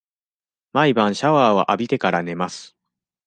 [0.73, 2.75] 毎晩シャワーを浴びてから、寝ます。